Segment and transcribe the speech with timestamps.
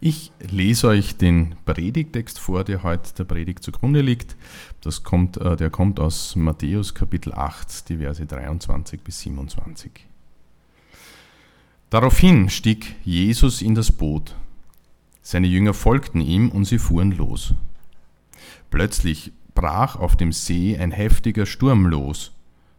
[0.00, 4.36] Ich lese euch den Predigtext vor, der heute der Predigt zugrunde liegt.
[4.82, 9.92] Das kommt, äh, der kommt aus Matthäus Kapitel 8, die Verse 23 bis 27.
[11.88, 14.34] Daraufhin stieg Jesus in das Boot.
[15.22, 17.54] Seine Jünger folgten ihm und sie fuhren los.
[18.70, 22.32] Plötzlich brach auf dem See ein heftiger Sturm los,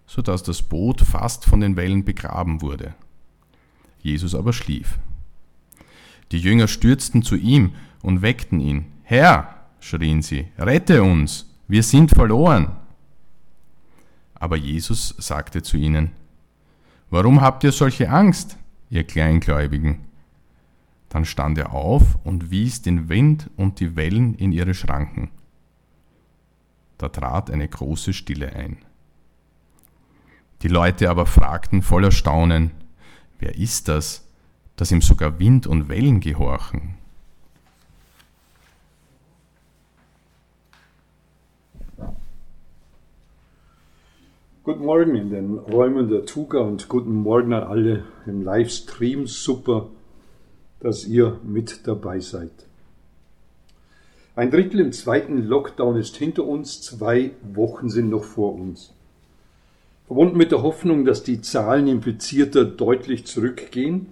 [0.06, 2.94] so dass das Boot fast von den Wellen begraben wurde.
[4.04, 5.00] Jesus aber schlief.
[6.32, 8.86] Die Jünger stürzten zu ihm und weckten ihn.
[9.04, 12.76] Herr, schrien sie, rette uns, wir sind verloren.
[14.36, 16.12] Aber Jesus sagte zu ihnen,
[17.10, 18.58] Warum habt ihr solche Angst,
[18.90, 20.00] ihr Kleingläubigen?
[21.10, 25.32] Dann stand er auf und wies den Wind und die Wellen in ihre Schranken.
[26.98, 28.78] Da trat eine große Stille ein.
[30.64, 32.72] Die Leute aber fragten voller Staunen,
[33.40, 34.27] wer ist das,
[34.78, 36.94] dass ihm sogar Wind und Wellen gehorchen.
[44.64, 49.26] Guten Morgen in den Räumen der Tuga und guten Morgen an alle im Livestream.
[49.26, 49.88] Super,
[50.80, 52.52] dass ihr mit dabei seid.
[54.36, 58.94] Ein Drittel im zweiten Lockdown ist hinter uns, zwei Wochen sind noch vor uns.
[60.06, 64.12] Verbunden mit der Hoffnung, dass die Zahlen Infizierter deutlich zurückgehen,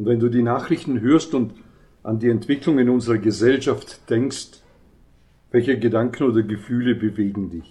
[0.00, 1.52] und wenn du die Nachrichten hörst und
[2.02, 4.62] an die Entwicklung in unserer Gesellschaft denkst,
[5.50, 7.70] welche Gedanken oder Gefühle bewegen dich?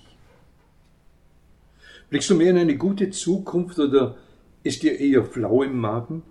[2.11, 4.15] Blickst du mehr in eine gute Zukunft oder
[4.61, 6.21] ist dir eher flau im Magen?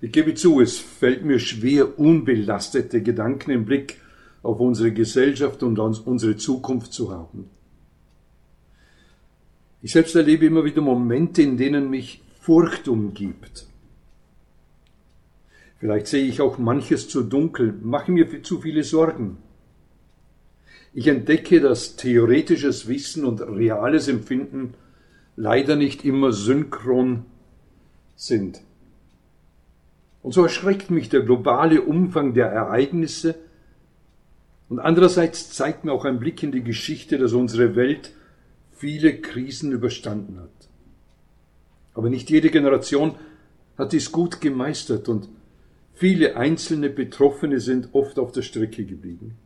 [0.00, 3.96] Ich gebe zu, es fällt mir schwer, unbelastete Gedanken im Blick
[4.44, 7.50] auf unsere Gesellschaft und unsere Zukunft zu haben.
[9.82, 13.66] Ich selbst erlebe immer wieder Momente, in denen mich Furcht umgibt.
[15.78, 19.38] Vielleicht sehe ich auch manches zu dunkel, mache mir zu viele Sorgen.
[20.92, 24.74] Ich entdecke, dass theoretisches Wissen und reales Empfinden
[25.36, 27.24] leider nicht immer synchron
[28.14, 28.60] sind.
[30.22, 33.34] Und so erschreckt mich der globale Umfang der Ereignisse
[34.68, 38.12] und andererseits zeigt mir auch ein Blick in die Geschichte, dass unsere Welt
[38.72, 40.68] viele Krisen überstanden hat.
[41.92, 43.14] Aber nicht jede Generation
[43.76, 45.28] hat dies gut gemeistert und
[45.94, 49.36] Viele einzelne Betroffene sind oft auf der Strecke geblieben.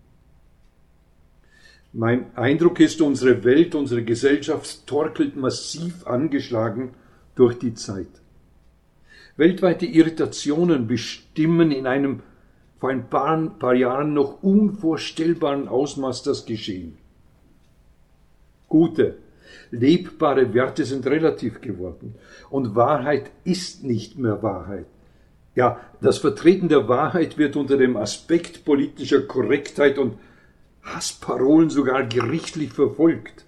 [1.93, 6.95] Mein Eindruck ist, unsere Welt, unsere Gesellschaft torkelt massiv angeschlagen
[7.35, 8.09] durch die Zeit.
[9.37, 12.23] Weltweite Irritationen bestimmen in einem
[12.79, 16.97] vor ein paar, paar Jahren noch unvorstellbaren Ausmaß das Geschehen.
[18.69, 19.17] Gute,
[19.71, 22.15] lebbare Werte sind relativ geworden
[22.51, 24.87] und Wahrheit ist nicht mehr Wahrheit.
[25.59, 30.17] Ja, das Vertreten der Wahrheit wird unter dem Aspekt politischer Korrektheit und
[30.85, 33.45] Hassparolen sogar gerichtlich verfolgt.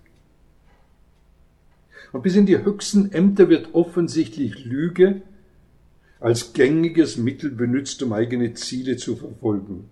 [2.10, 5.22] Und bis in die höchsten Ämter wird offensichtlich Lüge
[6.19, 9.88] als gängiges Mittel benutzt, um eigene Ziele zu verfolgen.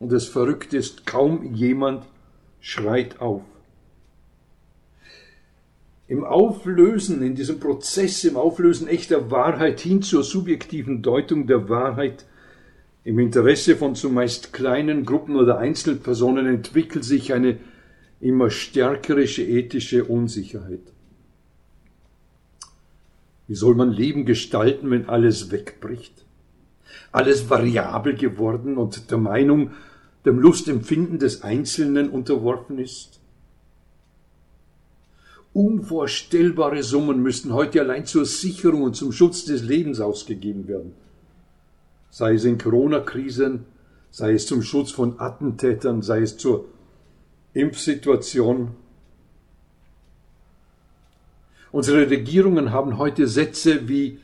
[0.00, 2.06] Und das Verrückte ist, kaum jemand
[2.58, 3.42] schreit auf
[6.08, 12.24] im Auflösen, in diesem Prozess, im Auflösen echter Wahrheit hin zur subjektiven Deutung der Wahrheit,
[13.04, 17.58] im Interesse von zumeist kleinen Gruppen oder Einzelpersonen entwickelt sich eine
[18.20, 20.92] immer stärkere ethische Unsicherheit.
[23.46, 26.24] Wie soll man Leben gestalten, wenn alles wegbricht?
[27.12, 29.70] Alles variabel geworden und der Meinung,
[30.26, 33.17] dem Lustempfinden des Einzelnen unterworfen ist?
[35.58, 40.92] Unvorstellbare Summen müssten heute allein zur Sicherung und zum Schutz des Lebens ausgegeben werden.
[42.10, 43.64] Sei es in Corona-Krisen,
[44.12, 46.66] sei es zum Schutz von Attentätern, sei es zur
[47.54, 48.76] Impfsituation.
[51.72, 54.20] Unsere Regierungen haben heute Sätze wie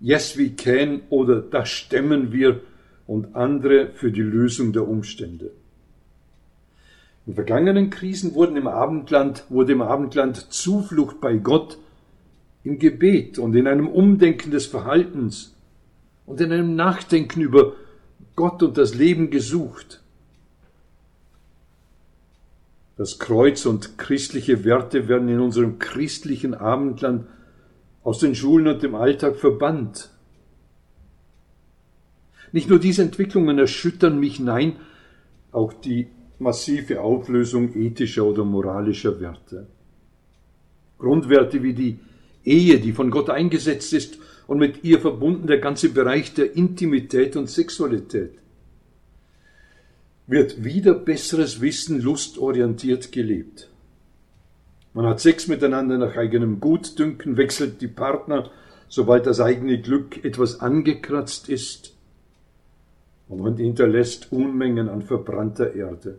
[0.00, 2.62] Yes, we can oder Das stemmen wir
[3.06, 5.50] und andere für die Lösung der Umstände.
[7.28, 11.76] In vergangenen Krisen wurden im Abendland, wurde im Abendland Zuflucht bei Gott
[12.64, 15.54] im Gebet und in einem Umdenken des Verhaltens
[16.24, 17.74] und in einem Nachdenken über
[18.34, 20.02] Gott und das Leben gesucht.
[22.96, 27.26] Das Kreuz und christliche Werte werden in unserem christlichen Abendland
[28.04, 30.08] aus den Schulen und dem Alltag verbannt.
[32.52, 34.76] Nicht nur diese Entwicklungen erschüttern mich, nein,
[35.52, 36.08] auch die
[36.38, 39.66] massive Auflösung ethischer oder moralischer Werte.
[40.98, 41.98] Grundwerte wie die
[42.44, 47.36] Ehe, die von Gott eingesetzt ist und mit ihr verbunden der ganze Bereich der Intimität
[47.36, 48.32] und Sexualität,
[50.26, 53.68] wird wieder besseres Wissen lustorientiert gelebt.
[54.94, 58.50] Man hat Sex miteinander nach eigenem Gutdünken, wechselt die Partner,
[58.88, 61.94] sobald das eigene Glück etwas angekratzt ist,
[63.28, 66.18] und man hinterlässt Unmengen an verbrannter Erde.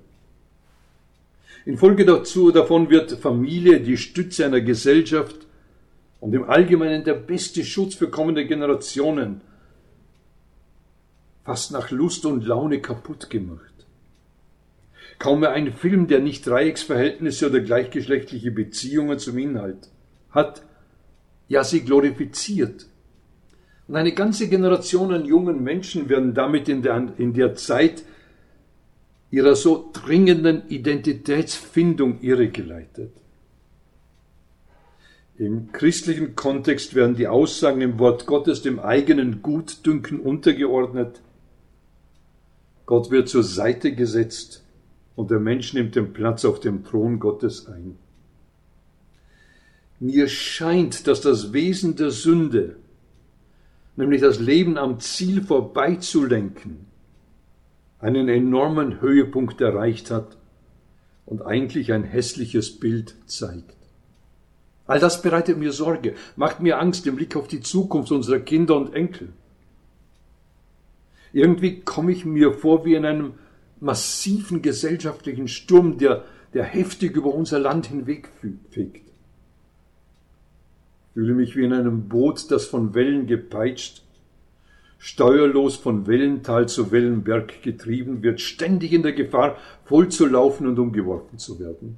[1.65, 5.47] Infolge dazu, davon wird Familie die Stütze einer Gesellschaft
[6.19, 9.41] und im Allgemeinen der beste Schutz für kommende Generationen
[11.43, 13.73] fast nach Lust und Laune kaputt gemacht.
[15.17, 19.89] Kaum mehr ein Film, der nicht Dreiecksverhältnisse oder gleichgeschlechtliche Beziehungen zum Inhalt
[20.29, 20.61] hat,
[21.47, 22.85] ja sie glorifiziert.
[23.87, 28.03] Und eine ganze Generation an jungen Menschen werden damit in der, in der Zeit
[29.31, 33.11] ihrer so dringenden Identitätsfindung irregeleitet.
[35.37, 41.21] Im christlichen Kontext werden die Aussagen im Wort Gottes dem eigenen Gutdünken untergeordnet.
[42.85, 44.65] Gott wird zur Seite gesetzt
[45.15, 47.97] und der Mensch nimmt den Platz auf dem Thron Gottes ein.
[50.01, 52.77] Mir scheint, dass das Wesen der Sünde,
[53.95, 56.88] nämlich das Leben am Ziel vorbeizulenken,
[57.99, 60.37] einen enormen Höhepunkt erreicht hat
[61.25, 63.75] und eigentlich ein hässliches Bild zeigt.
[64.87, 68.75] All das bereitet mir Sorge, macht mir Angst im Blick auf die Zukunft unserer Kinder
[68.75, 69.29] und Enkel.
[71.31, 73.33] Irgendwie komme ich mir vor wie in einem
[73.79, 76.23] massiven gesellschaftlichen Sturm, der,
[76.53, 79.07] der heftig über unser Land hinwegfegt.
[81.05, 84.03] Ich fühle mich wie in einem Boot, das von Wellen gepeitscht,
[84.99, 90.77] steuerlos von Wellental zu Wellenberg getrieben wird, ständig in der Gefahr, voll zu laufen und
[90.77, 91.97] umgeworfen zu werden.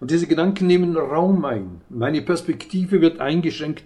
[0.00, 1.82] Und diese Gedanken nehmen Raum ein.
[1.90, 3.84] Meine Perspektive wird eingeschränkt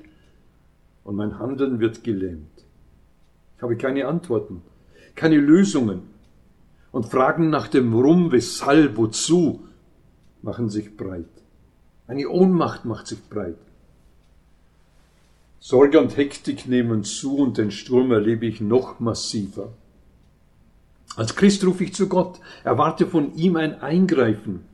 [1.03, 2.47] und mein Handeln wird gelähmt.
[3.57, 4.63] Ich habe keine Antworten
[5.19, 6.03] keine Lösungen.
[6.91, 9.65] Und Fragen nach dem Warum, Weshalb, Wozu
[10.41, 11.29] machen sich breit.
[12.07, 13.59] Eine Ohnmacht macht sich breit.
[15.61, 19.73] Sorge und Hektik nehmen zu und den Sturm erlebe ich noch massiver.
[21.17, 24.65] Als Christ rufe ich zu Gott, erwarte von ihm ein Eingreifen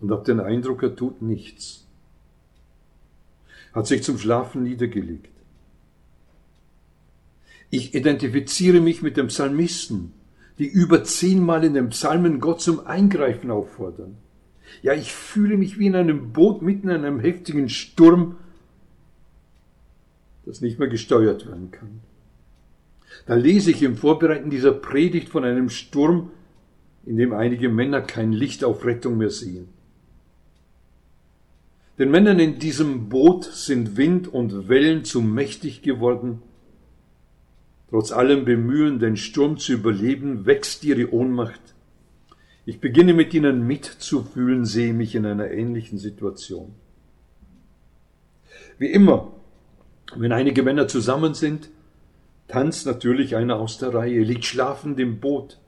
[0.00, 1.86] und habe den Eindruck, er tut nichts.
[3.72, 5.28] Hat sich zum Schlafen niedergelegt.
[7.68, 10.12] Ich identifiziere mich mit dem Psalmisten,
[10.58, 14.16] die über zehnmal in den Psalmen Gott zum Eingreifen auffordern.
[14.82, 18.36] Ja, ich fühle mich wie in einem Boot mitten in einem heftigen Sturm,
[20.44, 22.00] das nicht mehr gesteuert werden kann.
[23.26, 26.30] Da lese ich im Vorbereiten dieser Predigt von einem Sturm,
[27.04, 29.68] in dem einige Männer kein Licht auf Rettung mehr sehen.
[31.98, 36.42] Den Männern in diesem Boot sind Wind und Wellen zu mächtig geworden,
[37.90, 41.60] Trotz allem Bemühen, den Sturm zu überleben, wächst ihre Ohnmacht.
[42.70, 46.76] Ich beginne mit ihnen mitzufühlen, sehe mich in einer ähnlichen Situation.
[48.78, 49.32] Wie immer,
[50.14, 51.68] wenn einige Männer zusammen sind,
[52.46, 55.58] tanzt natürlich einer aus der Reihe, liegt schlafend im Boot.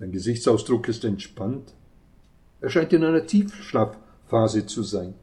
[0.00, 1.72] Sein Gesichtsausdruck ist entspannt.
[2.60, 5.14] Er scheint in einer Tiefschlafphase zu sein.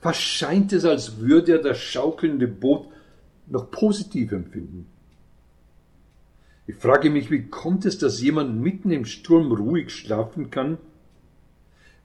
[0.00, 2.86] Fast scheint es, als würde er das schaukelnde Boot
[3.48, 4.86] noch positiv empfinden.
[6.66, 10.78] Ich frage mich, wie kommt es, dass jemand mitten im Sturm ruhig schlafen kann,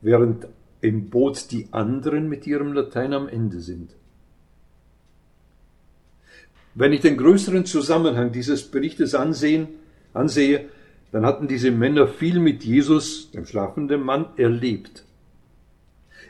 [0.02, 0.48] während
[0.82, 3.92] im Boot die anderen mit ihrem Latein am Ende sind.
[6.74, 9.68] Wenn ich den größeren Zusammenhang dieses Berichtes ansehen,
[10.14, 10.70] ansehe,
[11.12, 15.04] dann hatten diese Männer viel mit Jesus, dem schlafenden Mann, erlebt.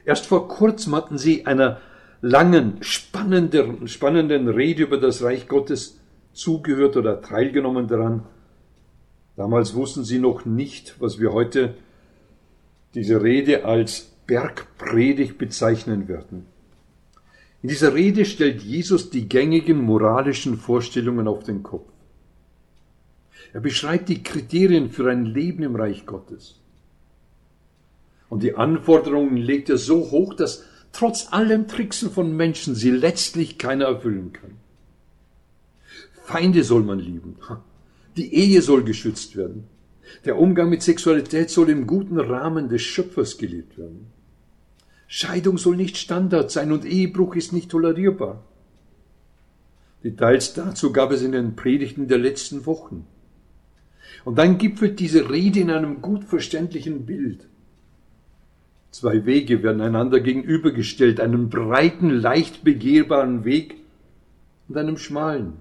[0.05, 1.79] Erst vor kurzem hatten sie einer
[2.21, 6.00] langen, spannenden, spannenden Rede über das Reich Gottes
[6.33, 8.23] zugehört oder teilgenommen daran.
[9.35, 11.75] Damals wussten sie noch nicht, was wir heute
[12.93, 16.45] diese Rede als Bergpredigt bezeichnen werden.
[17.61, 21.89] In dieser Rede stellt Jesus die gängigen moralischen Vorstellungen auf den Kopf.
[23.53, 26.59] Er beschreibt die Kriterien für ein Leben im Reich Gottes.
[28.29, 33.57] Und die Anforderungen legt er so hoch, dass trotz allem Tricksen von Menschen sie letztlich
[33.57, 34.60] keiner erfüllen kann.
[36.31, 37.35] Feinde soll man lieben.
[38.15, 39.65] Die Ehe soll geschützt werden.
[40.25, 44.07] Der Umgang mit Sexualität soll im guten Rahmen des Schöpfers gelebt werden.
[45.07, 48.43] Scheidung soll nicht Standard sein und Ehebruch ist nicht tolerierbar.
[50.05, 53.05] Details dazu gab es in den Predigten der letzten Wochen.
[54.23, 57.47] Und dann gipfelt diese Rede in einem gut verständlichen Bild.
[58.91, 63.75] Zwei Wege werden einander gegenübergestellt, einem breiten, leicht begehbaren Weg
[64.69, 65.53] und einem schmalen.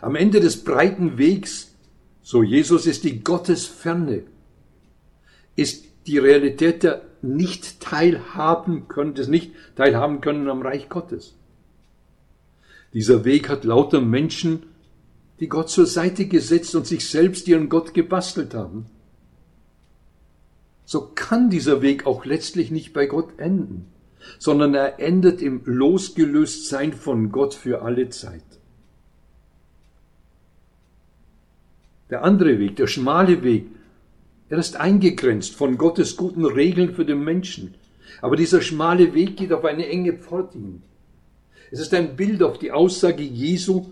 [0.00, 1.74] Am Ende des breiten Wegs,
[2.22, 4.22] so Jesus, ist die Gottesferne,
[5.56, 11.34] ist die Realität der nicht teilhaben können, des nicht teilhaben können am Reich Gottes.
[12.94, 14.64] Dieser Weg hat lauter Menschen,
[15.40, 18.86] die Gott zur Seite gesetzt und sich selbst ihren Gott gebastelt haben
[20.88, 23.92] so kann dieser Weg auch letztlich nicht bei Gott enden,
[24.38, 28.42] sondern er endet im Losgelöstsein von Gott für alle Zeit.
[32.10, 33.66] Der andere Weg, der schmale Weg,
[34.48, 37.74] er ist eingegrenzt von Gottes guten Regeln für den Menschen.
[38.22, 40.82] Aber dieser schmale Weg geht auf eine enge Pforte hin.
[41.70, 43.86] Es ist ein Bild auf die Aussage Jesu,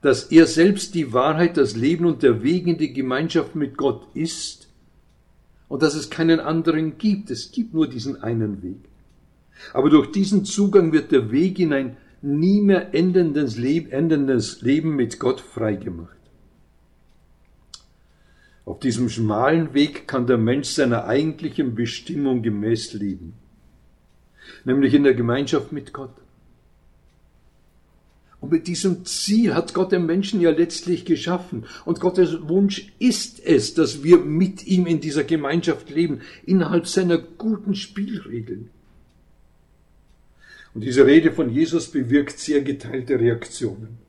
[0.00, 4.06] dass er selbst die Wahrheit, das Leben und der Weg in die Gemeinschaft mit Gott
[4.14, 4.68] ist
[5.68, 7.30] und dass es keinen anderen gibt.
[7.30, 8.78] Es gibt nur diesen einen Weg.
[9.72, 13.90] Aber durch diesen Zugang wird der Weg in ein nie mehr endendes Leben,
[14.60, 16.13] Leben mit Gott freigemacht.
[18.64, 23.34] Auf diesem schmalen Weg kann der Mensch seiner eigentlichen Bestimmung gemäß leben,
[24.64, 26.14] nämlich in der Gemeinschaft mit Gott.
[28.40, 31.64] Und mit diesem Ziel hat Gott den Menschen ja letztlich geschaffen.
[31.86, 37.16] Und Gottes Wunsch ist es, dass wir mit ihm in dieser Gemeinschaft leben, innerhalb seiner
[37.16, 38.68] guten Spielregeln.
[40.74, 44.03] Und diese Rede von Jesus bewirkt sehr geteilte Reaktionen.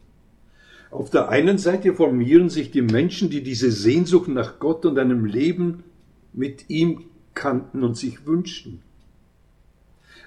[0.95, 5.25] Auf der einen Seite formieren sich die Menschen, die diese Sehnsucht nach Gott und einem
[5.25, 5.83] Leben
[6.31, 8.79] mit ihm kannten und sich wünschten.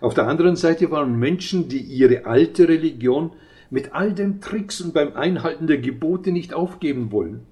[0.02, 3.32] Auf der anderen Seite waren Menschen, die ihre alte Religion
[3.70, 7.46] mit all den Tricks und beim Einhalten der Gebote nicht aufgeben wollen.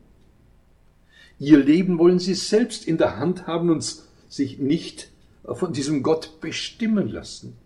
[1.38, 3.96] Ihr Leben wollen sie selbst in der Hand haben und
[4.28, 5.08] sich nicht
[5.50, 7.56] von diesem Gott bestimmen lassen.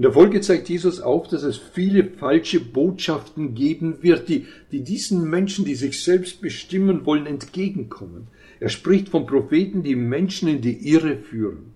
[0.00, 4.82] In der Folge zeigt Jesus auf, dass es viele falsche Botschaften geben wird, die, die
[4.82, 8.28] diesen Menschen, die sich selbst bestimmen wollen, entgegenkommen.
[8.60, 11.74] Er spricht von Propheten, die Menschen in die Irre führen.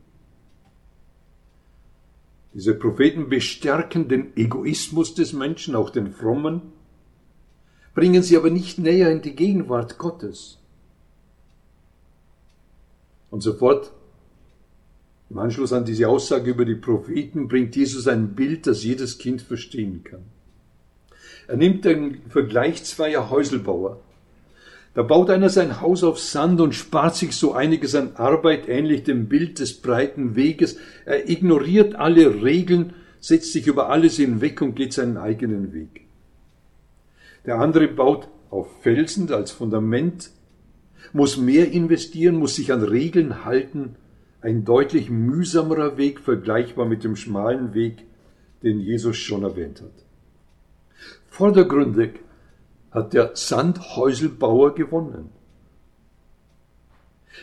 [2.55, 6.63] Diese Propheten bestärken den Egoismus des Menschen, auch den frommen,
[7.95, 10.57] bringen sie aber nicht näher in die Gegenwart Gottes.
[13.31, 13.93] Und sofort,
[15.35, 19.43] im Anschluss an diese Aussage über die Propheten, bringt Jesus ein Bild, das jedes Kind
[19.43, 20.23] verstehen kann.
[21.49, 24.01] Er nimmt den Vergleich zweier Häuselbauer.
[24.95, 29.03] Da baut einer sein Haus auf Sand und spart sich so einiges an Arbeit, ähnlich
[29.03, 30.77] dem Bild des breiten Weges.
[31.05, 36.03] Er ignoriert alle Regeln, setzt sich über alles hinweg und geht seinen eigenen Weg.
[37.45, 40.31] Der andere baut auf Felsen als Fundament,
[41.13, 43.97] muss mehr investieren, muss sich an Regeln halten,
[44.45, 48.05] ein deutlich mühsamerer Weg, vergleichbar mit dem schmalen Weg,
[48.63, 50.05] den Jesus schon erwähnt hat.
[51.29, 52.21] Vordergründig
[52.91, 55.31] hat der Sandhäuselbauer gewonnen.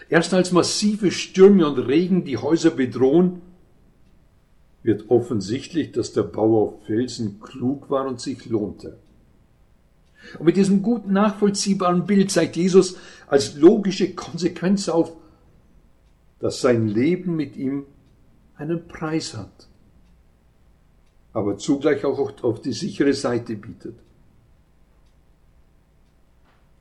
[0.10, 3.42] Erst als massive Stürme und Regen die Häuser bedrohen,
[4.84, 9.00] wird offensichtlich, dass der Bauer auf Felsen klug war und sich lohnte.
[10.38, 15.14] Und mit diesem gut nachvollziehbaren Bild zeigt Jesus als logische Konsequenz auf,
[16.42, 17.86] dass sein Leben mit ihm
[18.56, 19.68] einen Preis hat,
[21.34, 23.96] aber zugleich auch auf die sichere Seite bietet.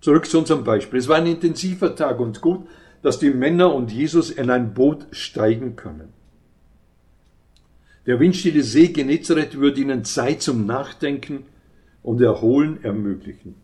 [0.00, 0.98] Zurück zu unserem Beispiel.
[0.98, 2.66] Es war ein intensiver Tag und gut,
[3.02, 6.08] dass die Männer und Jesus in ein Boot steigen können.
[8.06, 11.44] Der windstille See Genezareth würde ihnen Zeit zum Nachdenken
[12.02, 13.54] und Erholen ermöglichen.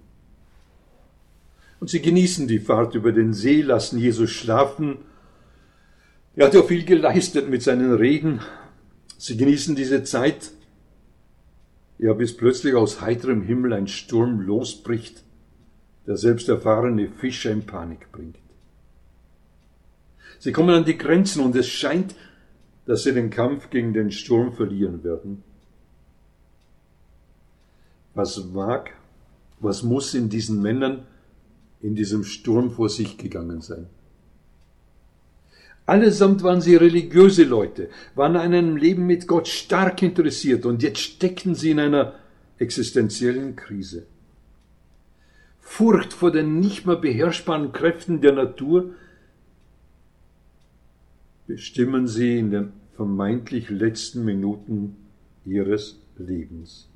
[1.80, 4.98] Und sie genießen die Fahrt über den See, lassen Jesus schlafen.
[6.36, 8.40] Er hat ja viel geleistet mit seinen Reden.
[9.18, 10.52] Sie genießen diese Zeit,
[11.98, 15.24] ja, bis plötzlich aus heiterem Himmel ein Sturm losbricht
[16.06, 18.38] der selbst erfahrene Fischer in Panik bringt.
[20.38, 22.14] Sie kommen an die Grenzen und es scheint,
[22.84, 25.42] dass sie den Kampf gegen den Sturm verlieren werden.
[28.14, 28.92] Was mag,
[29.58, 31.06] was muss in diesen Männern
[31.80, 33.88] in diesem Sturm vor sich gegangen sein?
[35.86, 40.98] Allesamt waren sie religiöse Leute, waren an einem Leben mit Gott stark interessiert und jetzt
[40.98, 42.14] steckten sie in einer
[42.58, 44.04] existenziellen Krise.
[45.60, 48.94] Furcht vor den nicht mehr beherrschbaren Kräften der Natur
[51.46, 54.96] bestimmen sie in den vermeintlich letzten Minuten
[55.44, 56.88] ihres Lebens.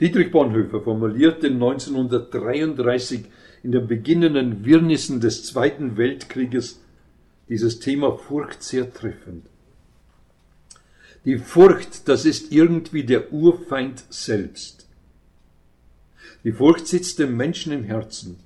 [0.00, 3.26] Dietrich Bonhoeffer formulierte 1933
[3.64, 6.80] in den beginnenden Wirrnissen des Zweiten Weltkrieges
[7.48, 9.46] dieses Thema Furcht sehr treffend.
[11.24, 14.86] Die Furcht, das ist irgendwie der Urfeind selbst.
[16.44, 18.36] Die Furcht sitzt dem Menschen im Herzen.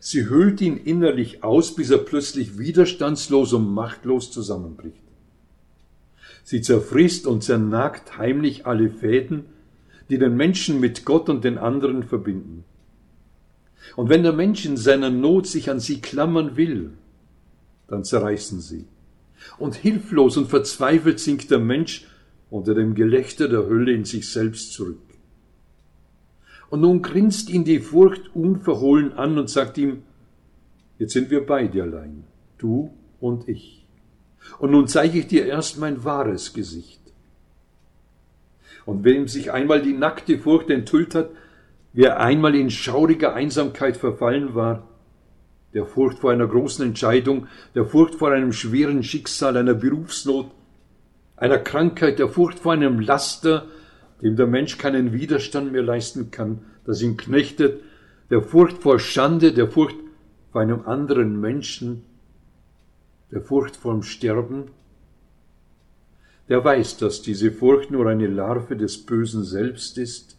[0.00, 5.00] Sie hüllt ihn innerlich aus, bis er plötzlich widerstandslos und machtlos zusammenbricht.
[6.42, 9.46] Sie zerfrisst und zernagt heimlich alle Fäden,
[10.10, 12.64] die den Menschen mit Gott und den anderen verbinden.
[13.96, 16.90] Und wenn der Mensch in seiner Not sich an sie klammern will,
[17.88, 18.86] dann zerreißen sie.
[19.58, 22.06] Und hilflos und verzweifelt sinkt der Mensch
[22.50, 25.00] unter dem Gelächter der Hölle in sich selbst zurück.
[26.70, 30.02] Und nun grinst ihn die Furcht unverhohlen an und sagt ihm,
[30.98, 32.24] jetzt sind wir beide allein,
[32.58, 33.86] du und ich.
[34.58, 37.00] Und nun zeige ich dir erst mein wahres Gesicht.
[38.86, 41.30] Und wem sich einmal die nackte Furcht enthüllt hat,
[41.94, 44.86] wer einmal in schauriger Einsamkeit verfallen war,
[45.72, 50.50] der Furcht vor einer großen Entscheidung, der Furcht vor einem schweren Schicksal, einer Berufsnot,
[51.36, 53.66] einer Krankheit, der Furcht vor einem Laster,
[54.22, 57.80] dem der Mensch keinen Widerstand mehr leisten kann, das ihn knechtet,
[58.30, 59.96] der Furcht vor Schande, der Furcht
[60.50, 62.04] vor einem anderen Menschen,
[63.30, 64.64] der Furcht vorm Sterben,
[66.48, 70.36] der weiß, dass diese Furcht nur eine Larve des Bösen selbst ist,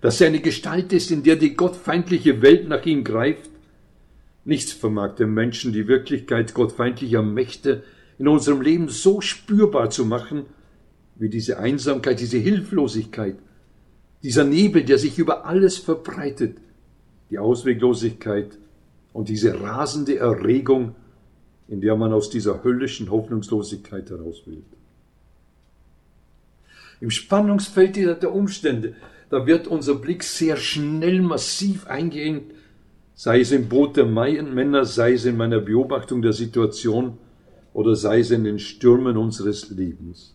[0.00, 3.50] dass sie eine Gestalt ist, in der die gottfeindliche Welt nach ihm greift.
[4.44, 7.82] Nichts vermag dem Menschen die Wirklichkeit gottfeindlicher Mächte
[8.18, 10.46] in unserem Leben so spürbar zu machen,
[11.16, 13.36] wie diese Einsamkeit, diese Hilflosigkeit,
[14.22, 16.58] dieser Nebel, der sich über alles verbreitet,
[17.30, 18.56] die Ausweglosigkeit
[19.12, 20.94] und diese rasende Erregung,
[21.68, 24.62] in der man aus dieser höllischen Hoffnungslosigkeit heraus will.
[27.00, 28.96] Im Spannungsfeld der Umstände,
[29.30, 32.42] da wird unser Blick sehr schnell massiv eingehen,
[33.14, 37.18] sei es im Boot der Männer, sei es in meiner Beobachtung der Situation
[37.72, 40.34] oder sei es in den Stürmen unseres Lebens.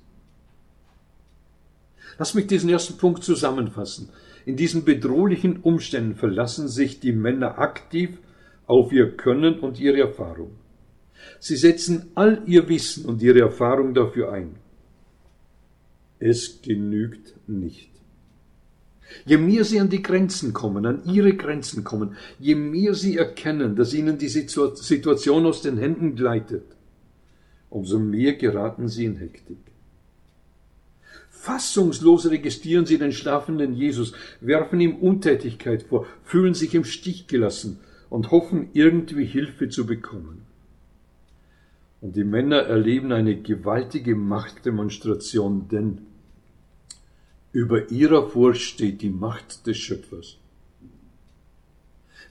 [2.20, 4.10] Lass mich diesen ersten Punkt zusammenfassen.
[4.46, 8.20] In diesen bedrohlichen Umständen verlassen sich die Männer aktiv
[8.68, 10.52] auf ihr Können und ihre Erfahrung.
[11.40, 14.56] Sie setzen all ihr Wissen und ihre Erfahrung dafür ein.
[16.20, 17.90] Es genügt nicht.
[19.26, 23.76] Je mehr sie an die Grenzen kommen, an ihre Grenzen kommen, je mehr sie erkennen,
[23.76, 26.66] dass ihnen die Situation aus den Händen gleitet,
[27.70, 29.58] umso mehr geraten sie in Hektik.
[31.30, 37.80] Fassungslos registrieren sie den schlafenden Jesus, werfen ihm Untätigkeit vor, fühlen sich im Stich gelassen
[38.10, 40.44] und hoffen irgendwie Hilfe zu bekommen.
[42.00, 46.00] Und die Männer erleben eine gewaltige Machtdemonstration, denn
[47.54, 50.38] über ihrer Furcht steht die Macht des Schöpfers.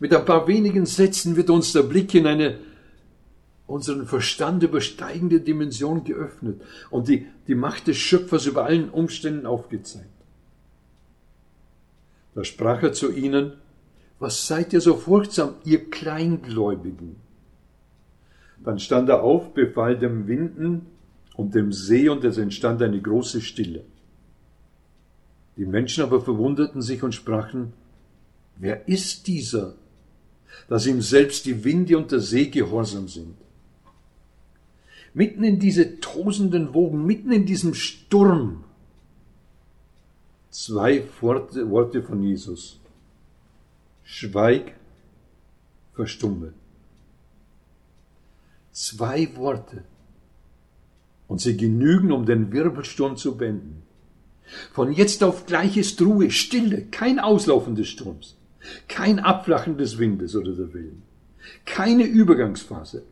[0.00, 2.58] Mit ein paar wenigen Sätzen wird uns der Blick in eine
[3.68, 10.08] unseren Verstand übersteigende Dimension geöffnet und die, die Macht des Schöpfers über allen Umständen aufgezeigt.
[12.34, 13.54] Da sprach er zu ihnen,
[14.18, 17.16] was seid ihr so furchtsam, ihr Kleingläubigen?
[18.64, 20.86] Dann stand er auf, befahl dem Winden
[21.34, 23.84] und dem See, und es entstand eine große Stille.
[25.56, 27.72] Die Menschen aber verwunderten sich und sprachen,
[28.56, 29.74] wer ist dieser,
[30.68, 33.36] dass ihm selbst die Winde und der See gehorsam sind?
[35.14, 38.64] Mitten in diese tosenden Wogen, mitten in diesem Sturm,
[40.48, 42.80] zwei Worte, von Jesus.
[44.04, 44.74] Schweig,
[45.92, 46.54] verstumme.
[48.70, 49.84] Zwei Worte.
[51.28, 53.82] Und sie genügen, um den Wirbelsturm zu beenden.
[54.72, 58.36] Von jetzt auf gleich ist Ruhe, Stille, kein Auslaufen des Sturms,
[58.88, 61.02] kein Abflachen des Windes oder der Wellen,
[61.64, 63.02] keine Übergangsphase.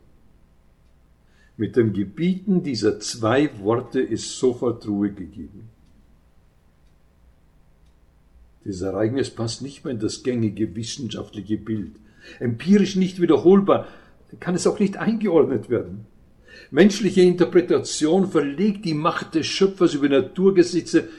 [1.57, 5.69] Mit dem Gebieten dieser zwei Worte ist sofort Ruhe gegeben.
[8.63, 11.93] Dieses Ereignis passt nicht mehr in das gängige wissenschaftliche Bild.
[12.39, 13.87] Empirisch nicht wiederholbar,
[14.39, 16.05] kann es auch nicht eingeordnet werden.
[16.69, 21.09] Menschliche Interpretation verlegt die Macht des Schöpfers über Naturgesetze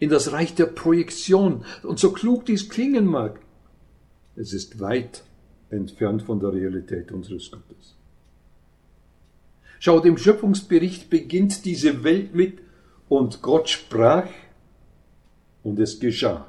[0.00, 1.64] in das Reich der Projektion.
[1.84, 3.38] Und so klug dies klingen mag,
[4.34, 5.22] es ist weit
[5.68, 7.96] entfernt von der Realität unseres Gottes.
[9.78, 12.58] Schau, im Schöpfungsbericht beginnt diese Welt mit
[13.08, 14.28] und Gott sprach
[15.62, 16.46] und es geschah.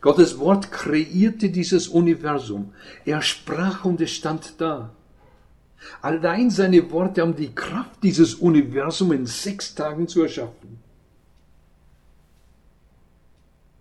[0.00, 2.72] Gottes Wort kreierte dieses Universum.
[3.04, 4.94] Er sprach und es stand da.
[6.00, 10.78] Allein seine Worte haben die Kraft, dieses Universum in sechs Tagen zu erschaffen.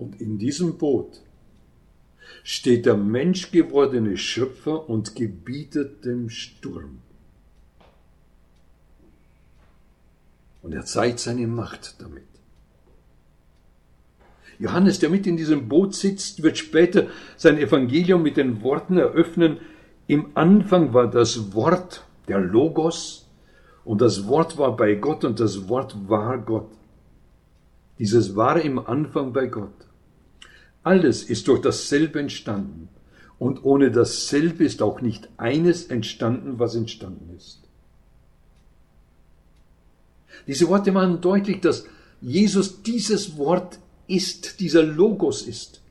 [0.01, 1.21] Und in diesem Boot
[2.43, 6.97] steht der menschgewordene Schöpfer und gebietet dem Sturm.
[10.63, 12.23] Und er zeigt seine Macht damit.
[14.57, 17.05] Johannes, der mit in diesem Boot sitzt, wird später
[17.37, 19.59] sein Evangelium mit den Worten eröffnen,
[20.07, 23.29] im Anfang war das Wort, der Logos,
[23.85, 26.71] und das Wort war bei Gott und das Wort war Gott.
[27.99, 29.90] Dieses war im Anfang bei Gott.
[30.83, 32.89] Alles ist durch dasselbe entstanden.
[33.37, 37.59] Und ohne dasselbe ist auch nicht eines entstanden, was entstanden ist.
[40.47, 41.85] Diese Worte machen deutlich, dass
[42.21, 45.81] Jesus dieses Wort ist, dieser Logos ist.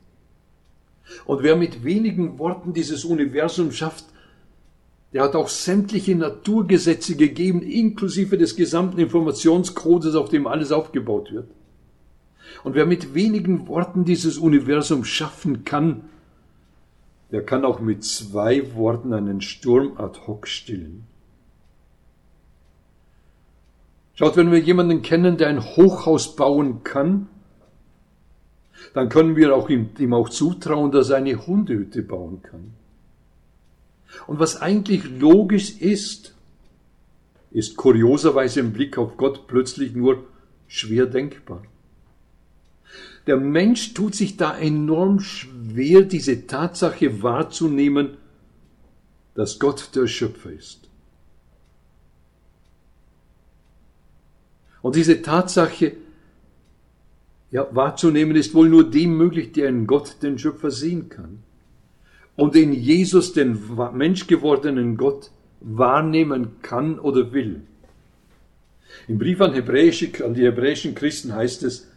[1.25, 4.05] Und wer mit wenigen Worten dieses Universum schafft,
[5.13, 11.49] der hat auch sämtliche Naturgesetze gegeben, inklusive des gesamten Informationscodes, auf dem alles aufgebaut wird.
[12.65, 16.05] Und wer mit wenigen Worten dieses Universum schaffen kann,
[17.31, 21.05] der kann auch mit zwei Worten einen Sturm ad hoc stillen.
[24.15, 27.29] Schaut, wenn wir jemanden kennen, der ein Hochhaus bauen kann,
[28.95, 32.73] dann können wir auch ihm, ihm auch zutrauen, dass er eine Hundehütte bauen kann.
[34.27, 36.35] Und was eigentlich logisch ist,
[37.51, 40.25] ist kurioserweise im Blick auf Gott plötzlich nur
[40.67, 41.63] schwer denkbar.
[43.27, 48.17] Der Mensch tut sich da enorm schwer, diese Tatsache wahrzunehmen,
[49.35, 50.89] dass Gott der Schöpfer ist.
[54.83, 55.93] Und diese Tatsache
[57.51, 61.43] ja, wahrzunehmen ist wohl nur dem möglich, der in Gott den Schöpfer sehen kann.
[62.37, 63.59] Und in Jesus den
[63.93, 65.31] menschgewordenen Gott
[65.61, 67.63] wahrnehmen kann oder will.
[69.09, 71.90] Im Brief an, Hebräische, an die hebräischen Christen heißt es,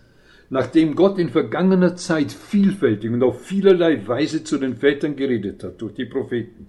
[0.54, 5.82] nachdem Gott in vergangener Zeit vielfältig und auf vielerlei Weise zu den Vätern geredet hat,
[5.82, 6.68] durch die Propheten,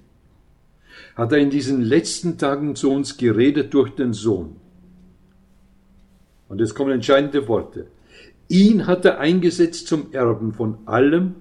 [1.15, 4.57] hat er in diesen letzten Tagen zu uns geredet durch den Sohn.
[6.49, 7.89] Und jetzt kommen entscheidende Worte.
[8.49, 11.35] Ihn hat er eingesetzt zum Erben von allem,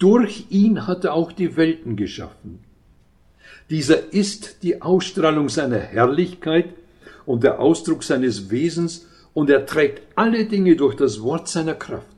[0.00, 2.58] durch ihn hat er auch die Welten geschaffen.
[3.70, 6.70] Dieser ist die Ausstrahlung seiner Herrlichkeit
[7.26, 12.16] und der Ausdruck seines Wesens und er trägt alle Dinge durch das Wort seiner Kraft.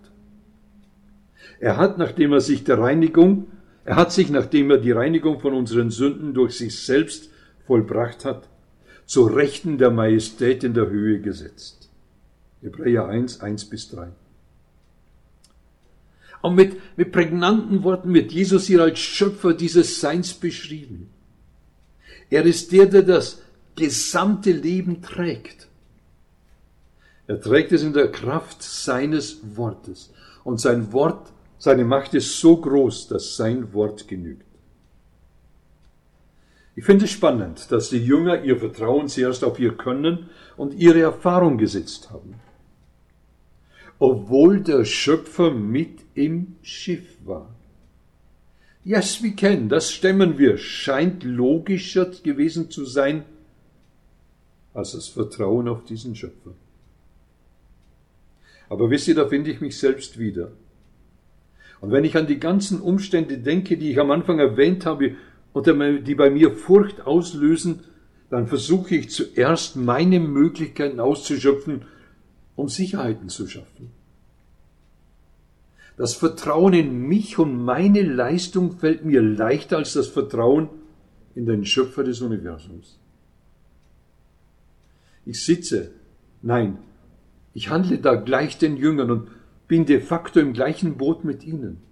[1.59, 3.49] Er hat, nachdem er sich der Reinigung,
[3.85, 7.29] er hat sich, nachdem er die Reinigung von unseren Sünden durch sich selbst
[7.67, 8.49] vollbracht hat,
[9.05, 11.91] zur Rechten der Majestät in der Höhe gesetzt.
[12.63, 14.11] Hebräer 1, 1 bis 3.
[16.41, 21.11] Und mit, mit prägnanten Worten wird Jesus hier als Schöpfer dieses Seins beschrieben.
[22.31, 23.43] Er ist der, der das
[23.75, 25.68] gesamte Leben trägt.
[27.29, 30.13] Er trägt es in der Kraft seines Wortes.
[30.43, 34.43] Und sein Wort, seine Macht ist so groß, dass sein Wort genügt.
[36.75, 41.01] Ich finde es spannend, dass die Jünger ihr Vertrauen zuerst auf ihr Können und ihre
[41.01, 42.35] Erfahrung gesetzt haben
[43.99, 47.55] obwohl der Schöpfer mit im Schiff war.
[48.85, 53.25] Yes, we can, das stemmen wir, scheint logischer gewesen zu sein
[54.73, 56.53] als das Vertrauen auf diesen Schöpfer.
[58.69, 60.53] Aber wisst ihr, da finde ich mich selbst wieder.
[61.81, 65.17] Und wenn ich an die ganzen Umstände denke, die ich am Anfang erwähnt habe
[65.53, 67.81] und die bei mir Furcht auslösen,
[68.31, 71.83] dann versuche ich zuerst meine Möglichkeiten auszuschöpfen
[72.59, 73.93] um Sicherheiten zu schaffen.
[75.97, 80.69] Das Vertrauen in mich und meine Leistung fällt mir leichter als das Vertrauen
[81.37, 82.99] in den Schöpfer des Universums.
[85.25, 85.93] Ich sitze,
[86.43, 86.79] nein,
[87.55, 89.29] ich handle da gleich den Jüngern und
[89.67, 91.83] bin de facto im gleichen Boot mit ihnen.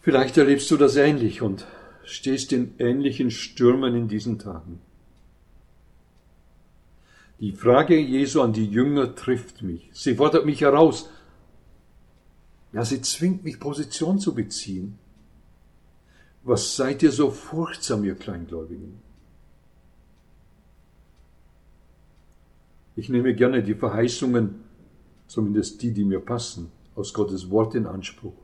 [0.00, 1.66] Vielleicht erlebst du das ähnlich und
[2.04, 4.80] stehst in ähnlichen Stürmen in diesen Tagen.
[7.40, 9.90] Die Frage Jesu an die Jünger trifft mich.
[9.92, 11.10] Sie fordert mich heraus.
[12.72, 14.98] Ja, sie zwingt mich, Position zu beziehen.
[16.44, 19.01] Was seid ihr so furchtsam, ihr Kleingläubigen?
[22.94, 24.56] Ich nehme gerne die Verheißungen,
[25.26, 28.34] zumindest die, die mir passen, aus Gottes Wort in Anspruch.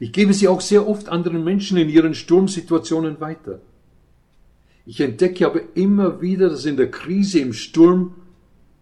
[0.00, 3.60] Ich gebe sie auch sehr oft anderen Menschen in ihren Sturmsituationen weiter.
[4.84, 8.14] Ich entdecke aber immer wieder, dass in der Krise, im Sturm,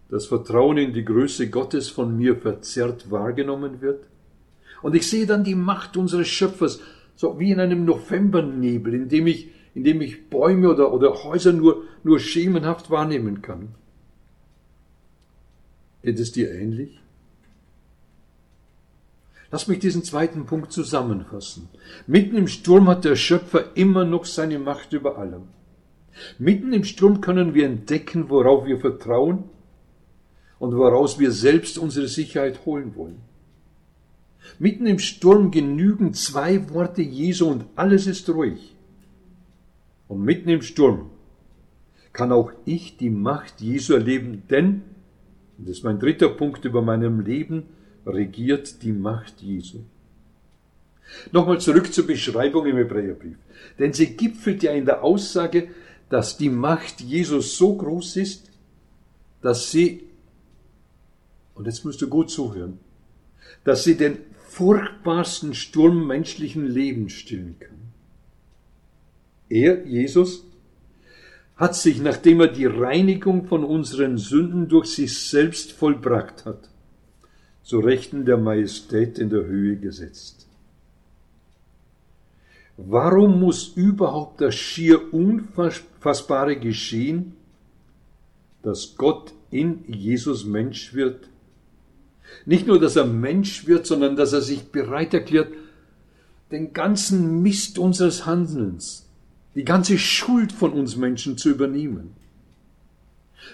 [0.09, 4.05] das Vertrauen in die Größe Gottes von mir verzerrt wahrgenommen wird.
[4.81, 6.79] Und ich sehe dann die Macht unseres Schöpfers,
[7.15, 11.51] so wie in einem Novembernebel, in dem ich, in dem ich Bäume oder, oder Häuser
[11.51, 13.69] nur, nur schemenhaft wahrnehmen kann.
[16.03, 16.99] Geht es dir ähnlich?
[19.51, 21.69] Lass mich diesen zweiten Punkt zusammenfassen.
[22.05, 25.43] Mitten im Sturm hat der Schöpfer immer noch seine Macht über allem.
[26.37, 29.45] Mitten im Sturm können wir entdecken, worauf wir vertrauen
[30.59, 33.21] und woraus wir selbst unsere Sicherheit holen wollen.
[34.59, 38.75] Mitten im Sturm genügen zwei Worte Jesu und alles ist ruhig.
[40.07, 41.09] Und mitten im Sturm
[42.13, 44.81] kann auch ich die Macht Jesu erleben, denn,
[45.57, 47.63] das ist mein dritter Punkt über meinem Leben,
[48.05, 49.79] regiert die Macht Jesu.
[51.31, 53.37] Nochmal zurück zur Beschreibung im Hebräerbrief.
[53.79, 55.69] Denn sie gipfelt ja in der Aussage,
[56.09, 58.51] dass die Macht Jesus so groß ist,
[59.41, 60.03] dass sie,
[61.55, 62.79] und jetzt musst du gut zuhören,
[63.63, 64.17] dass sie den
[64.49, 67.77] furchtbarsten Sturm menschlichen Lebens stillen kann.
[69.49, 70.46] Er, Jesus,
[71.57, 76.69] hat sich, nachdem er die Reinigung von unseren Sünden durch sich selbst vollbracht hat,
[77.63, 80.47] zu Rechten der Majestät in der Höhe gesetzt.
[82.77, 87.33] Warum muss überhaupt das schier Unfassbare geschehen,
[88.61, 91.27] dass Gott in Jesus Mensch wird?
[92.45, 95.51] Nicht nur, dass er Mensch wird, sondern dass er sich bereit erklärt,
[96.51, 99.06] den ganzen Mist unseres Handelns,
[99.57, 102.13] die ganze Schuld von uns Menschen zu übernehmen.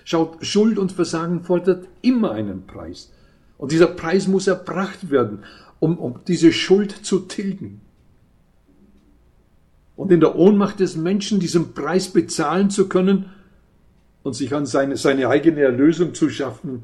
[0.03, 3.09] Schaut, Schuld und Versagen fordert immer einen Preis.
[3.57, 5.45] Und dieser Preis muss erbracht werden,
[5.79, 7.79] um, um diese Schuld zu tilgen.
[9.95, 13.27] Und in der Ohnmacht des Menschen diesen Preis bezahlen zu können
[14.23, 16.83] und sich an seine, seine eigene Erlösung zu schaffen,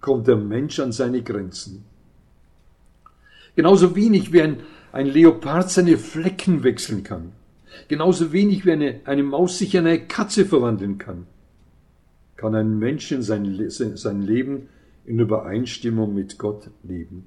[0.00, 1.84] kommt der Mensch an seine Grenzen.
[3.56, 7.32] Genauso wenig wie ein, ein Leopard seine Flecken wechseln kann.
[7.88, 11.26] Genauso wenig wie eine, eine Maus sich in eine Katze verwandeln kann,
[12.36, 14.68] kann ein Mensch in sein, sein Leben
[15.04, 17.26] in Übereinstimmung mit Gott leben.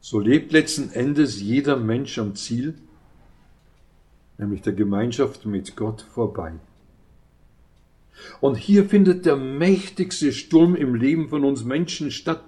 [0.00, 2.74] So lebt letzten Endes jeder Mensch am Ziel,
[4.36, 6.54] nämlich der Gemeinschaft mit Gott vorbei.
[8.40, 12.42] Und hier findet der mächtigste Sturm im Leben von uns Menschen statt,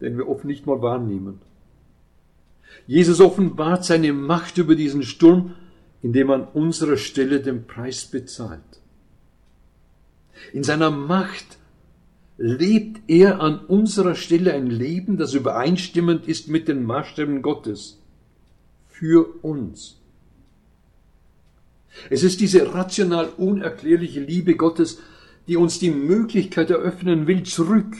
[0.00, 1.40] den wir oft nicht mal wahrnehmen.
[2.86, 5.54] Jesus offenbart seine Macht über diesen Sturm,
[6.02, 8.60] indem er an unserer Stelle den Preis bezahlt.
[10.52, 11.58] In seiner Macht
[12.38, 18.00] lebt er an unserer Stelle ein Leben, das übereinstimmend ist mit den Maßstäben Gottes.
[18.88, 20.00] Für uns.
[22.10, 24.98] Es ist diese rational unerklärliche Liebe Gottes,
[25.46, 27.94] die uns die Möglichkeit eröffnen will, zurück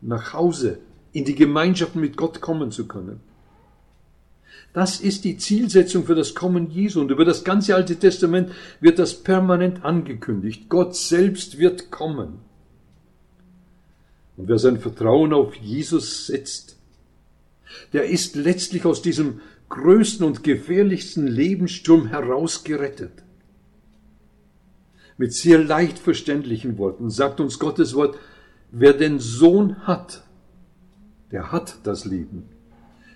[0.00, 0.78] nach Hause
[1.12, 3.20] in die Gemeinschaft mit Gott kommen zu können.
[4.72, 7.00] Das ist die Zielsetzung für das Kommen Jesu.
[7.00, 10.68] Und über das ganze Alte Testament wird das permanent angekündigt.
[10.68, 12.40] Gott selbst wird kommen.
[14.36, 16.76] Und wer sein Vertrauen auf Jesus setzt,
[17.92, 23.12] der ist letztlich aus diesem größten und gefährlichsten Lebenssturm herausgerettet.
[25.16, 28.16] Mit sehr leicht verständlichen Worten sagt uns Gottes Wort,
[28.70, 30.22] wer den Sohn hat,
[31.32, 32.44] der hat das Leben.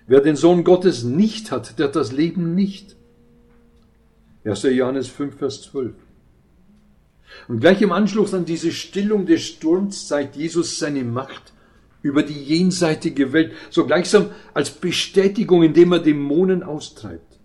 [0.07, 2.97] Wer den Sohn Gottes nicht hat, der hat das Leben nicht.
[4.45, 4.65] 1.
[4.65, 5.95] Johannes 5, Vers 12.
[7.49, 11.53] Und gleich im Anschluss an diese Stillung des Sturms zeigt Jesus seine Macht
[12.03, 17.38] über die jenseitige Welt, so gleichsam als Bestätigung, indem er Dämonen austreibt.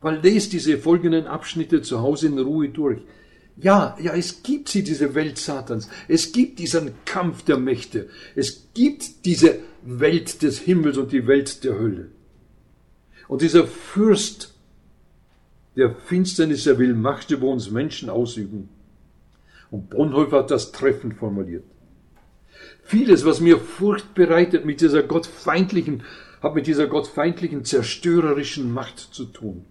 [0.00, 3.00] Weil lest diese folgenden Abschnitte zu Hause in Ruhe durch.
[3.60, 5.88] Ja, ja, es gibt sie, diese Welt Satans.
[6.06, 8.08] Es gibt diesen Kampf der Mächte.
[8.36, 12.10] Es gibt diese Welt des Himmels und die Welt der Hölle.
[13.26, 14.54] Und dieser Fürst
[15.76, 18.68] der Finsternis, er will Macht über uns Menschen ausüben.
[19.70, 21.64] Und Bonhoeffer hat das treffend formuliert.
[22.84, 26.04] Vieles, was mir Furcht bereitet mit dieser gottfeindlichen,
[26.40, 29.64] hat mit dieser gottfeindlichen, zerstörerischen Macht zu tun.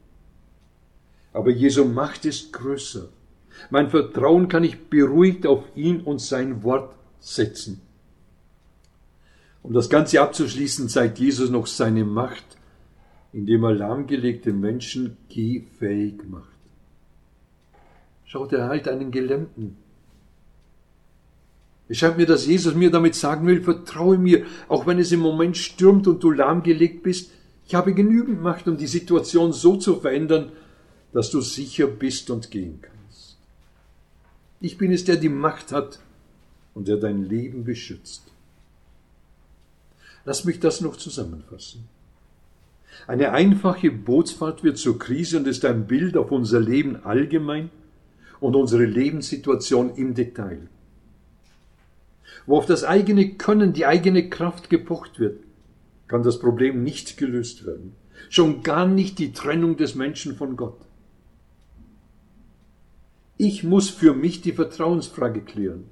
[1.33, 3.09] Aber Jesu Macht ist größer.
[3.69, 7.81] Mein Vertrauen kann ich beruhigt auf ihn und sein Wort setzen.
[9.63, 12.45] Um das Ganze abzuschließen, zeigt Jesus noch seine Macht,
[13.33, 16.47] indem er lahmgelegte Menschen gehfähig macht.
[18.25, 19.77] Schaut, er heilt einen Gelähmten.
[21.89, 25.21] Es scheint mir, dass Jesus mir damit sagen will, vertraue mir, auch wenn es im
[25.21, 27.31] Moment stürmt und du lahmgelegt bist,
[27.65, 30.51] ich habe genügend Macht, um die Situation so zu verändern,
[31.11, 32.96] dass du sicher bist und gehen kannst.
[34.59, 35.99] Ich bin es, der die Macht hat
[36.73, 38.23] und der dein Leben beschützt.
[40.25, 41.87] Lass mich das noch zusammenfassen.
[43.05, 47.69] Eine einfache Bootsfahrt wird zur Krise und ist ein Bild auf unser Leben allgemein
[48.39, 50.67] und unsere Lebenssituation im Detail.
[52.47, 55.43] wo auf das eigene Können, die eigene Kraft gepocht wird,
[56.07, 57.93] kann das Problem nicht gelöst werden.
[58.29, 60.79] Schon gar nicht die Trennung des Menschen von Gott.
[63.37, 65.85] Ich muss für mich die Vertrauensfrage klären.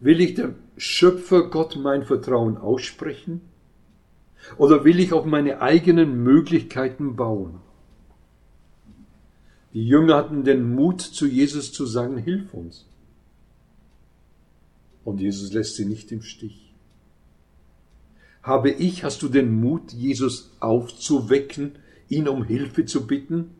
[0.00, 3.40] Will ich dem Schöpfer Gott mein Vertrauen aussprechen?
[4.58, 7.60] Oder will ich auf meine eigenen Möglichkeiten bauen?
[9.72, 12.86] Die Jünger hatten den Mut, zu Jesus zu sagen, hilf uns.
[15.04, 16.74] Und Jesus lässt sie nicht im Stich.
[18.42, 21.72] Habe ich, hast du den Mut, Jesus aufzuwecken,
[22.08, 23.50] ihn um Hilfe zu bitten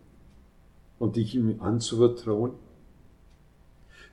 [0.99, 2.53] und dich ihm anzuvertrauen?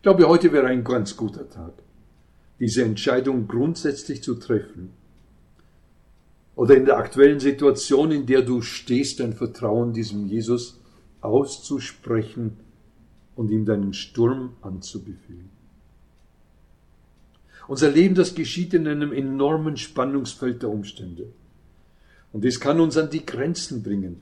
[0.03, 1.71] Ich glaube, heute wäre ein ganz guter Tag,
[2.59, 4.89] diese Entscheidung grundsätzlich zu treffen.
[6.57, 10.81] Oder in der aktuellen Situation, in der du stehst, dein Vertrauen diesem Jesus
[11.21, 12.57] auszusprechen
[13.37, 15.49] und ihm deinen Sturm anzubefehlen.
[17.69, 21.27] Unser Leben, das geschieht in einem enormen Spannungsfeld der Umstände.
[22.33, 24.21] Und es kann uns an die Grenzen bringen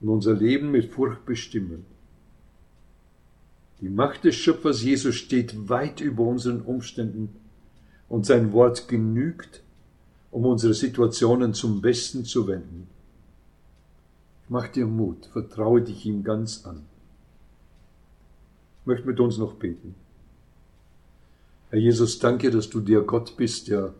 [0.00, 1.84] und unser Leben mit Furcht bestimmen.
[3.82, 7.30] Die Macht des Schöpfers Jesus steht weit über unseren Umständen
[8.08, 9.64] und sein Wort genügt,
[10.30, 12.86] um unsere Situationen zum Besten zu wenden.
[14.48, 16.84] Mach dir Mut, vertraue dich ihm ganz an.
[18.80, 19.96] Ich möchte mit uns noch beten.
[21.70, 23.94] Herr Jesus, danke, dass du der Gott bist, der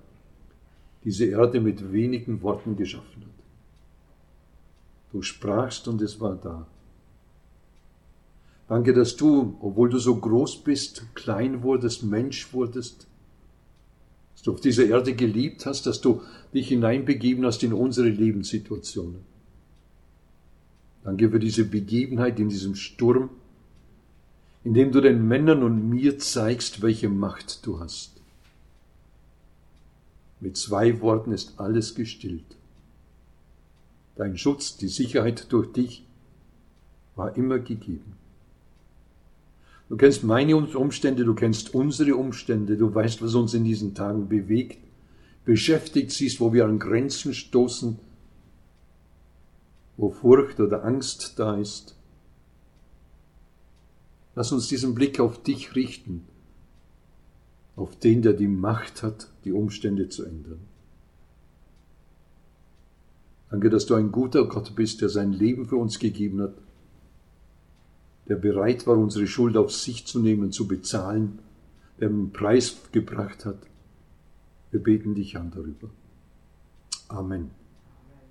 [1.02, 3.44] diese Erde mit wenigen Worten geschaffen hat.
[5.10, 6.68] Du sprachst und es war da.
[8.68, 13.06] Danke, dass du, obwohl du so groß bist, klein wurdest, Mensch wurdest,
[14.34, 16.22] dass du auf dieser Erde geliebt hast, dass du
[16.54, 19.20] dich hineinbegeben hast in unsere Lebenssituationen.
[21.04, 23.30] Danke für diese Begebenheit in diesem Sturm,
[24.64, 28.12] indem du den Männern und mir zeigst, welche Macht du hast.
[30.40, 32.56] Mit zwei Worten ist alles gestillt.
[34.16, 36.04] Dein Schutz, die Sicherheit durch dich
[37.16, 38.16] war immer gegeben.
[39.92, 44.26] Du kennst meine Umstände, du kennst unsere Umstände, du weißt, was uns in diesen Tagen
[44.26, 44.78] bewegt,
[45.44, 47.98] beschäftigt siehst, wo wir an Grenzen stoßen,
[49.98, 51.94] wo Furcht oder Angst da ist.
[54.34, 56.22] Lass uns diesen Blick auf dich richten,
[57.76, 60.60] auf den, der die Macht hat, die Umstände zu ändern.
[63.50, 66.54] Danke, dass du ein guter Gott bist, der sein Leben für uns gegeben hat,
[68.28, 71.40] der bereit war, unsere Schuld auf sich zu nehmen, zu bezahlen,
[71.98, 73.58] der einen Preis gebracht hat.
[74.70, 75.90] Wir beten dich an darüber.
[77.08, 77.50] Amen.